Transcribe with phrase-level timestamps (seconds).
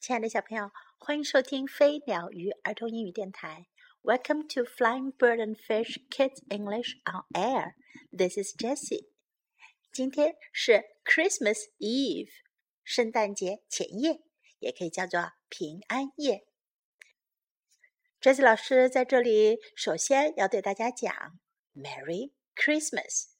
[0.00, 3.66] 亲爱的小朋友，欢迎收听飞鸟鱼儿童英语电台。
[4.02, 7.74] Welcome to Flying Bird and Fish Kids English on Air.
[8.10, 9.10] This is Jessie.
[9.92, 12.30] 今天是 Christmas Eve，
[12.82, 14.22] 圣诞节前夜，
[14.60, 16.46] 也可以叫做平安夜。
[18.22, 21.38] Jessie 老师在这里首先要对大家讲
[21.74, 23.32] Merry Christmas，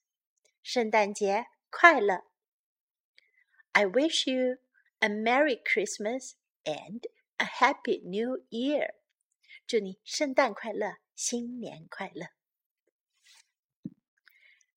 [0.62, 2.24] 圣诞节快乐。
[3.72, 4.58] I wish you
[4.98, 6.32] a Merry Christmas
[6.64, 7.00] and
[7.36, 8.94] a Happy New Year！
[9.66, 12.26] 祝你圣诞快乐，新年快乐。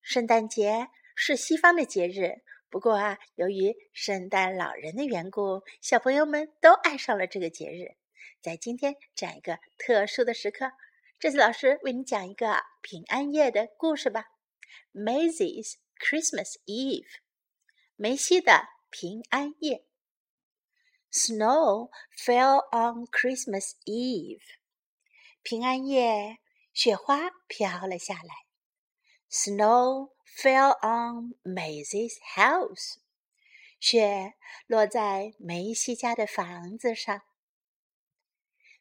[0.01, 7.95] 圣诞节是西方的节日，不过啊，由于圣诞老人的缘故，小朋友们都爱上了这个节日。
[8.41, 10.71] 在今天这样一个特殊的时刻，
[11.19, 14.25] 这次老师为你讲一个平安夜的故事吧。
[14.93, 17.07] Maisie's Christmas Eve，
[17.95, 19.85] 梅西的平安夜。
[21.15, 24.41] Snow fell on Christmas Eve.
[25.43, 26.39] 平安夜，
[26.73, 28.47] 雪花飘了下来。
[29.29, 32.95] Snow fell on Maisie's house.
[33.79, 34.33] 雪
[34.65, 37.21] 落在梅西家的房子上。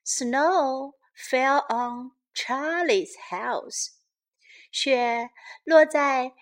[0.03, 3.89] Snow fell on Charlie's house.
[4.71, 5.31] 雪
[5.65, 6.33] 落在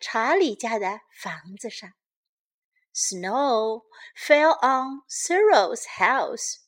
[0.00, 1.92] 查理家的房子上。
[2.95, 3.83] Snow
[4.15, 6.61] fell on Cyril's house.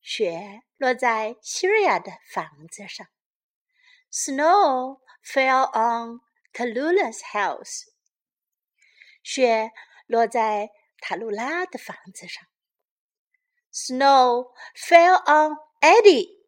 [0.00, 3.06] 雪落在希瑞亚的房子上。
[4.10, 6.20] Snow fell on
[6.52, 7.88] Tallulah house.
[9.22, 9.70] 雪
[10.06, 12.44] 落在塔鲁拉的房子上。
[13.72, 16.44] Snow fell on Eddie.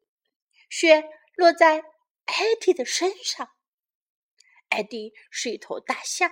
[0.68, 1.04] 雪
[1.36, 1.84] 落在
[2.26, 3.50] Eddie 的身上。
[4.70, 6.30] Eddie 是一头大象。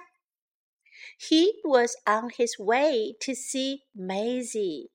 [1.17, 4.89] he was on his way to see Maisy.
[4.89, 4.93] Maisy。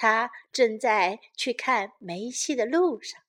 [0.00, 3.20] 他正在去看梅西的路上。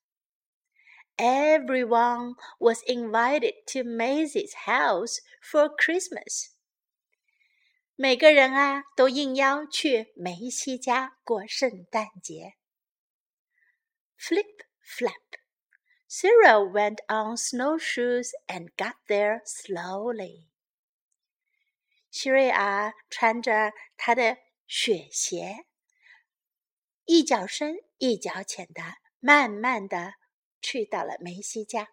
[1.18, 6.52] Everyone was invited to Maisy's house for Christmas。
[7.96, 12.54] 每个人啊都应邀去梅西家过圣诞节。
[14.18, 15.42] Flip flap。
[16.08, 20.51] Cyril went on snowshoes and got there slowly.
[22.12, 25.66] 希瑞尔穿着他的雪鞋，
[27.06, 30.16] 一脚深一脚浅的，慢慢的
[30.62, 31.88] 去到了梅西家。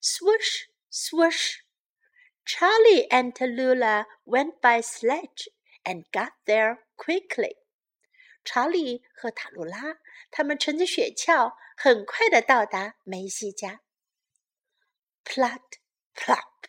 [0.00, 1.56] Swoosh, swoosh!
[2.44, 5.48] Charlie and Lula went by sledge
[5.82, 7.56] and got there quickly.
[8.44, 9.96] 查理和塔鲁拉
[10.30, 13.80] 他们乘着雪橇，很快的到达梅西家。
[15.24, 15.62] Plot,
[16.14, 16.68] plop!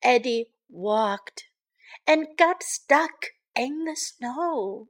[0.00, 1.44] Eddie walked,
[2.04, 4.34] and got stuck in the snow.
[4.34, 4.88] snow。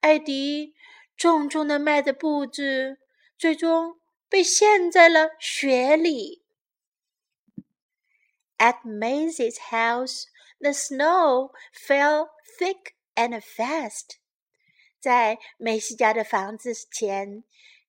[0.00, 0.74] 艾迪
[1.16, 2.98] 重重的迈着步子，
[3.38, 6.44] 最终被陷在了雪里。
[8.58, 10.26] At Maisy's house,
[10.60, 12.28] the snow fell
[12.58, 14.18] thick and fast.
[15.00, 17.44] 在梅西家的房子前，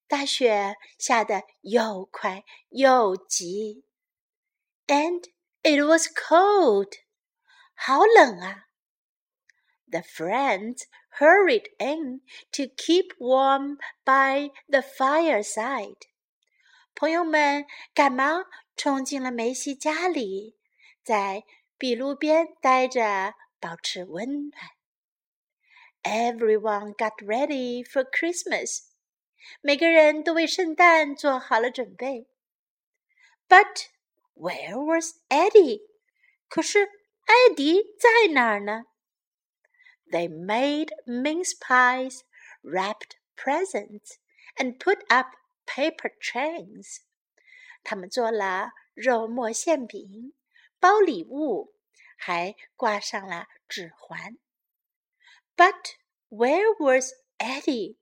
[0.07, 3.85] 大雪下得又快又急。
[4.88, 5.23] And
[5.65, 6.93] it was cold.
[7.75, 8.69] 好冷啊！
[9.91, 10.84] The friends
[11.19, 12.21] hurried in
[12.53, 15.97] to keep warm by the fireside.
[16.94, 18.44] 朋友们赶忙
[18.77, 20.59] 冲进了梅西家里，
[21.03, 21.44] 在
[21.78, 24.71] 壁炉边待着，保持温暖。
[26.03, 28.91] Everyone got ready for Christmas.
[29.62, 32.28] 每个人都为圣诞做好了准备。
[33.49, 33.87] But
[34.34, 35.83] where was Eddie？
[36.49, 36.88] 可是
[37.27, 38.84] 艾迪在哪儿呢？
[40.11, 42.22] They made mince pies,
[42.62, 44.16] wrapped presents,
[44.56, 46.99] and put up paper trains.
[47.84, 50.34] 他们做了肉末馅饼，
[50.81, 51.75] 包礼物，
[52.16, 54.37] 还挂上了指环。
[55.56, 55.94] But
[56.28, 57.97] where was Eddie？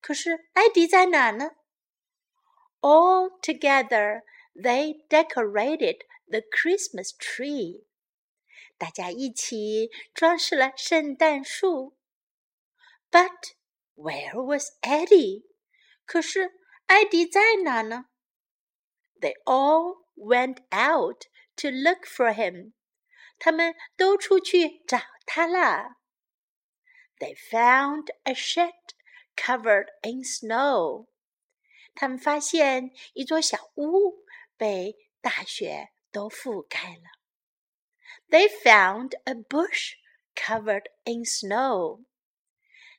[0.00, 1.50] 可是艾迪在哪呢？
[2.80, 4.22] All together
[4.54, 7.84] they decorated the Christmas tree.
[8.78, 11.96] 大家一起装饰了圣诞树。
[13.10, 13.54] But
[13.94, 15.44] where was Eddie？
[16.04, 16.52] 可是
[16.86, 18.06] 艾迪在哪呢？
[19.20, 21.26] They all went out
[21.56, 22.72] to look for him.
[23.38, 25.96] 他们都出去找他了。
[27.18, 28.72] They found a shed
[29.36, 31.08] covered in snow.
[31.94, 34.23] 他们发现一座小屋
[34.56, 37.20] 被大雪都覆盖了。
[38.28, 39.94] They found a bush
[40.34, 42.04] covered in snow.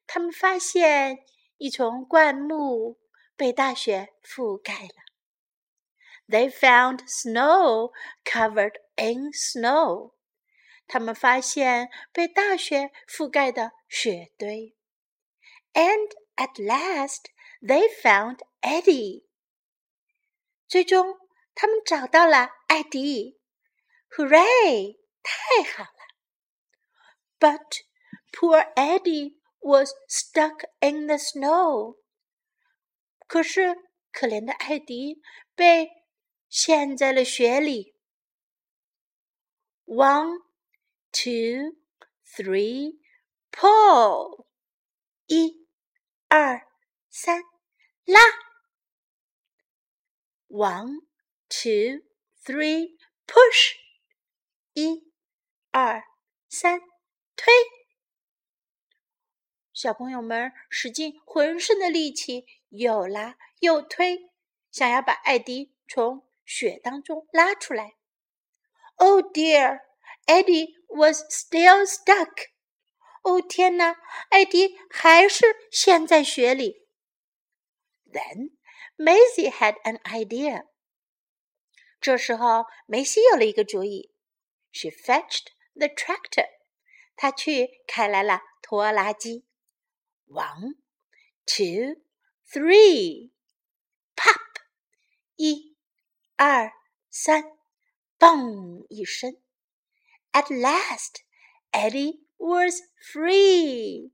[0.06, 1.20] 他们发现
[1.58, 3.00] 一丛灌木
[3.36, 5.02] 被大雪覆盖了。
[6.28, 7.92] They found snow
[8.24, 10.14] covered in snow.
[10.88, 14.76] 他们发现被大雪覆盖的雪堆。
[15.74, 17.30] And at last
[17.62, 19.24] they found Eddie.
[20.68, 21.18] 最终，
[21.56, 23.40] 他们找到了艾迪。
[24.16, 24.98] Hooray！
[25.24, 25.90] 太好了。
[27.40, 27.82] But
[28.32, 31.98] poor Eddie was stuck in the snow.
[33.28, 33.76] 可是，
[34.12, 35.22] 可怜的艾迪
[35.56, 35.90] 被
[36.50, 37.96] 陷在了雪里。
[39.86, 40.40] One,
[41.12, 41.78] two,
[42.26, 43.00] three,
[43.52, 44.46] pull！
[45.28, 45.68] 一、
[46.28, 46.68] 二、
[47.10, 47.44] 三，
[48.06, 48.20] 拉！
[50.48, 51.05] One,
[51.63, 52.03] two,
[52.45, 53.37] three, push.
[53.37, 53.73] push，
[54.75, 55.11] 一、
[55.71, 56.05] 二、
[56.49, 56.81] 三，
[57.35, 57.53] 推。
[59.73, 64.31] 小朋友们使尽浑身的力气，又拉又推，
[64.71, 67.97] 想要把艾迪从雪当中拉出来。
[68.97, 69.81] Oh er, dear,
[70.27, 72.51] Eddie was still stuck.
[73.23, 73.97] 哦天哪，
[74.29, 76.87] 艾迪还是陷在雪里。
[78.05, 78.57] Then
[78.97, 80.67] Maisy had an idea.
[82.07, 84.13] 这时候，梅西有了一个主意。
[84.71, 86.47] She fetched the tractor.
[87.17, 89.45] 她去开来了拖拉机。
[90.29, 90.77] One,
[91.45, 92.01] two,
[92.49, 93.33] three,
[94.15, 94.39] pop！
[95.35, 95.77] 一。
[96.37, 96.71] 二
[97.11, 97.43] 三，
[98.21, 99.43] 嘣一声
[100.31, 101.23] ，At last,
[101.73, 104.13] Eddie was free。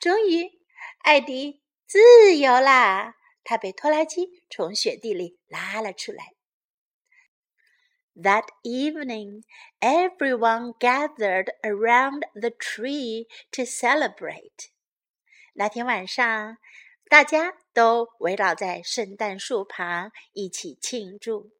[0.00, 0.60] 终于，
[1.04, 3.14] 艾迪自由啦！
[3.44, 6.34] 他被拖拉机从雪地里拉了出来。
[8.17, 9.43] That evening,
[9.81, 14.69] everyone gathered around the tree to celebrate.
[15.53, 16.57] 那天晚上，
[17.09, 21.51] 大家都围绕在圣诞树旁一起庆祝。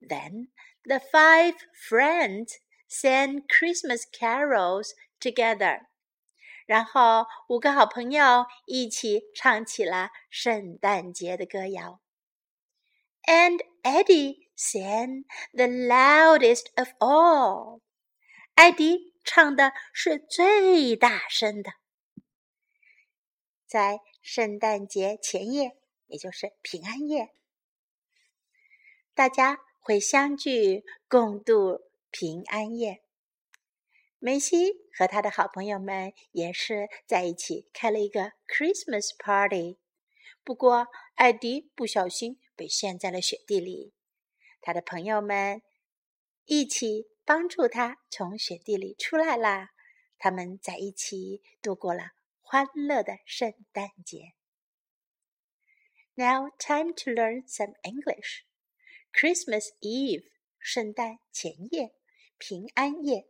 [0.00, 0.48] then
[0.84, 1.54] the five
[1.88, 2.58] friends
[2.88, 4.90] sang Christmas carols
[5.20, 5.86] together.
[6.66, 12.00] 然后五个好朋友一起唱起了圣诞节的歌谣。
[13.24, 15.23] And Eddie sang
[15.53, 17.81] the loudest of all.
[18.55, 21.71] 艾迪唱的是最大声的。
[23.67, 25.77] 在圣诞节前夜，
[26.07, 27.33] 也就是平安夜，
[29.13, 33.03] 大家会相聚共度平安夜。
[34.19, 39.77] 梅西和他的好朋友们也是在一起开了一个 Christmas party。
[40.43, 43.93] 不过，艾迪不小心被陷在了雪地里，
[44.61, 45.61] 他的朋友们
[46.45, 49.69] 一起帮助他从雪地里出来啦。
[50.17, 52.11] 他们在一起度过了
[52.41, 54.33] 欢乐的圣诞节。
[56.15, 58.43] Now, time to learn some English.
[59.13, 61.93] Christmas Eve，圣诞前夜，
[62.39, 63.27] 平安夜。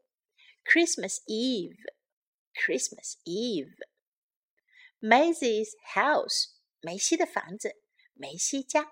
[0.63, 3.75] Christmas Eve，Christmas Eve。
[5.01, 7.81] Maisie's house，梅西的房子，
[8.13, 8.91] 梅西家。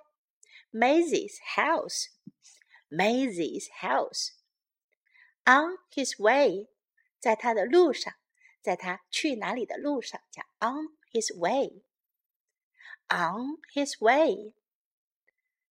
[0.72, 1.40] Maisie's
[2.90, 4.32] Maisy's house.
[5.46, 6.70] On his way，
[7.20, 8.14] 在他的路上，
[8.62, 11.84] 在他去哪里的路上，叫 on his way。
[13.10, 14.54] On his way。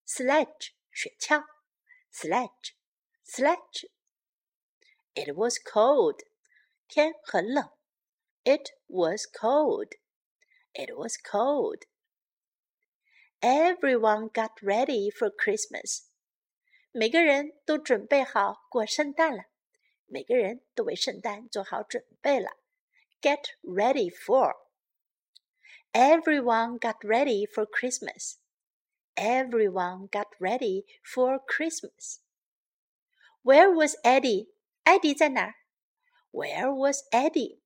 [0.07, 0.75] Sledge
[2.13, 3.87] sledge.
[5.15, 6.21] It was cold，
[6.89, 7.71] 天很冷。
[8.45, 9.95] It was cold.
[10.75, 11.87] It was cold.
[13.41, 16.11] Everyone got ready for Christmas.
[16.97, 19.47] 每个人都准备好过圣诞了。
[20.07, 22.51] 每个人都为圣诞做好准备了。
[23.21, 24.55] Get ready for.
[25.91, 28.37] Everyone got ready for Christmas.
[29.17, 32.21] Everyone got ready for Christmas.
[33.43, 34.53] Where was Eddie?
[34.85, 35.55] 艾迪在哪儿
[36.31, 37.59] ？Where was Eddie?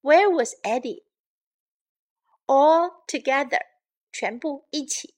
[0.00, 1.04] Where was Eddie?
[2.46, 3.60] All together，
[4.10, 5.14] 全部一起。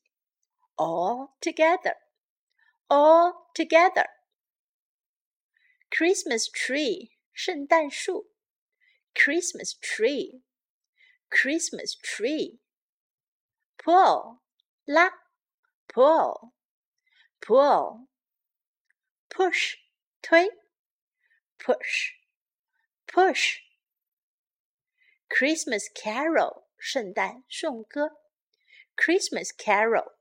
[0.75, 1.99] All together,
[2.90, 4.06] all together.
[5.90, 8.30] Christmas tree，圣诞树。
[9.14, 10.42] Christmas tree,
[11.30, 12.60] Christmas tree.
[13.78, 14.40] Pull，
[14.86, 15.24] 拉。
[15.94, 16.54] pull,
[17.40, 18.08] pull,
[19.30, 19.76] push,
[20.24, 20.50] 推
[21.60, 22.14] push,
[23.08, 23.60] push.
[25.30, 28.10] Christmas carol, 圣诞颂歌
[28.96, 30.14] Christmas carol,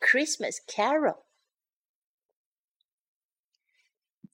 [0.00, 1.23] Christmas carol.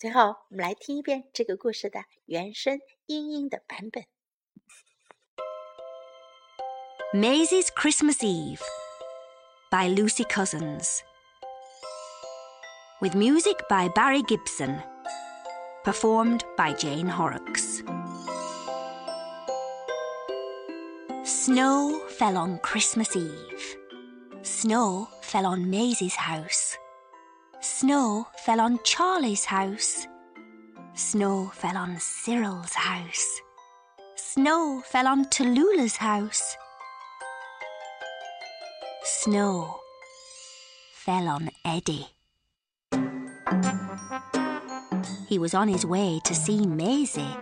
[0.02, 4.04] 最后，我们来听一遍这个故事的原声英音的版本。
[7.14, 8.64] Maisy's Christmas Eve
[9.70, 11.02] by Lucy Cousins.
[13.00, 14.82] With music by Barry Gibson.
[15.84, 17.84] Performed by Jane Horrocks.
[21.24, 23.78] Snow fell on Christmas Eve.
[24.42, 26.71] Snow fell on Maisy's house.
[27.82, 30.06] Snow fell on Charlie's house.
[30.94, 33.42] Snow fell on Cyril's house.
[34.16, 36.56] Snow fell on Tallulah's house.
[39.04, 39.80] Snow
[40.94, 42.06] fell on Eddie.
[45.28, 47.36] He was on his way to see Maisy.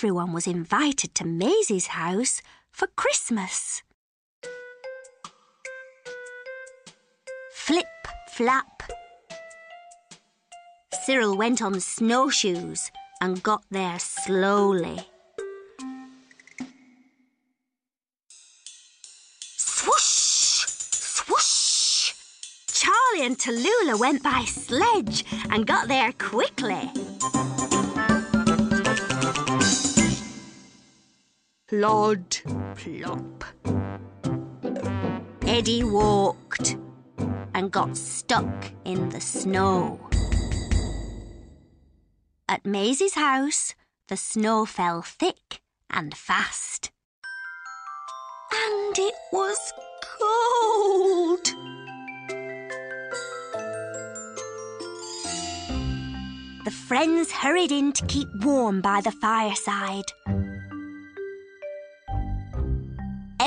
[0.00, 2.40] Everyone was invited to Maisy's house
[2.72, 3.82] for Christmas.
[7.52, 7.84] Flip,
[8.30, 8.82] flap.
[11.04, 12.90] Cyril went on snowshoes
[13.20, 15.00] and got there slowly.
[19.58, 20.64] Swoosh!
[20.96, 22.14] Swoosh!
[22.68, 26.90] Charlie and Tallulah went by sledge and got there quickly.
[31.70, 32.42] Plod,
[32.74, 33.44] plop.
[35.46, 36.76] Eddie walked
[37.54, 40.00] and got stuck in the snow.
[42.48, 43.76] At Maisy's house,
[44.08, 46.90] the snow fell thick and fast.
[48.52, 49.72] And it was
[50.18, 51.44] cold.
[56.64, 60.06] The friends hurried in to keep warm by the fireside.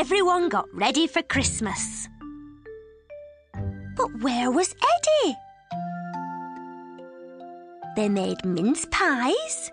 [0.05, 2.10] Everyone got ready for Christmas.
[3.95, 5.36] But where was Eddie?
[7.95, 9.72] They made mince pies,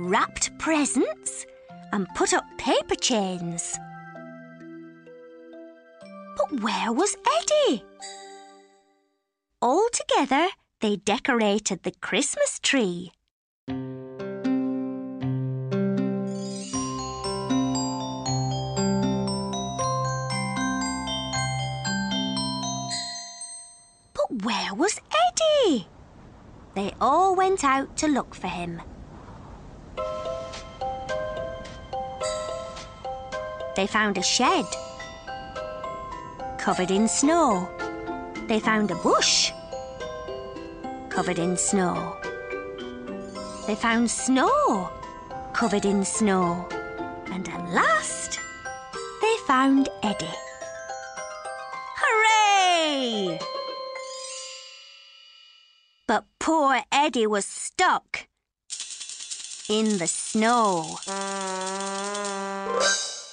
[0.00, 1.46] wrapped presents,
[1.92, 3.78] and put up paper chains.
[6.36, 7.84] But where was Eddie?
[9.62, 10.48] All together,
[10.80, 13.12] they decorated the Christmas tree.
[26.78, 28.80] They all went out to look for him.
[33.74, 34.64] They found a shed
[36.56, 37.68] covered in snow.
[38.46, 39.50] They found a bush
[41.08, 42.16] covered in snow.
[43.66, 44.88] They found snow
[45.54, 46.68] covered in snow.
[47.32, 48.38] And at last,
[49.20, 50.47] they found Eddie.
[57.08, 58.26] Eddie was stuck
[59.70, 60.98] in the snow.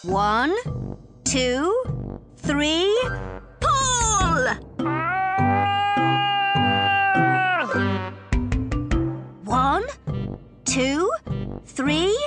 [0.03, 0.55] One,
[1.25, 1.83] two,
[2.37, 2.87] three,
[3.59, 4.47] pull!
[9.43, 9.83] One,
[10.63, 11.11] two,
[11.65, 12.17] three,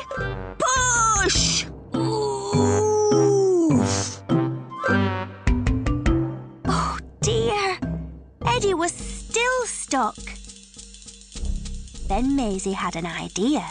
[0.59, 1.65] push!
[1.97, 2.63] Oof!
[6.67, 7.79] Oh dear!
[8.45, 10.19] Eddie was still stuck.
[12.09, 13.67] Then Maisy had an idea.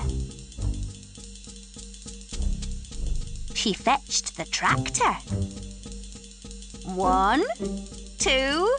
[3.56, 5.14] She fetched the tractor.
[6.86, 7.44] One,
[8.20, 8.76] two,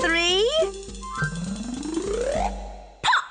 [0.00, 0.50] three.
[3.02, 3.24] Pop!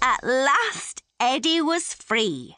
[0.00, 2.56] At last, Eddie was free.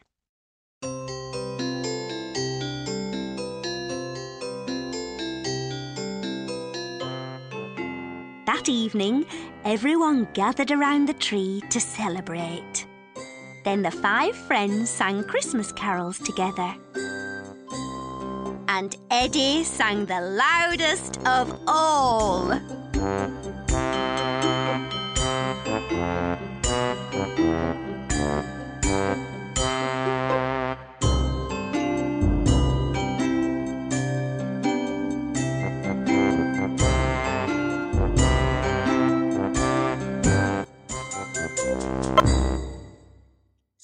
[8.46, 9.24] That evening,
[9.64, 12.86] everyone gathered around the tree to celebrate.
[13.64, 16.74] Then the five friends sang Christmas carols together.
[18.68, 22.52] And Eddie sang the loudest of all.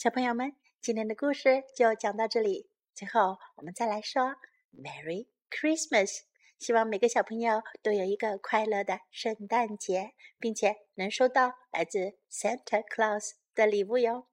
[0.02, 2.70] 小朋友们，今天的故事就讲到这里。
[2.94, 4.34] 最后，我们再来说
[4.74, 6.20] Merry Christmas，
[6.58, 14.29] 希望每个小朋友都有一个快乐的圣诞节，并且能收到来自 Santa Claus 的礼物哟。